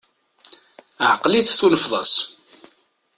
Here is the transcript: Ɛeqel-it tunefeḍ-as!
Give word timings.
Ɛeqel-it 1.09 1.55
tunefeḍ-as! 1.59 2.13